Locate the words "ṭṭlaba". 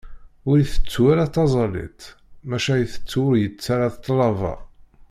3.95-4.53